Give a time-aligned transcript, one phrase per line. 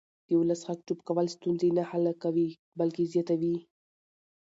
[0.27, 2.47] د ولس غږ چوپ کول ستونزې نه حل کوي
[2.79, 3.55] بلکې زیاتوي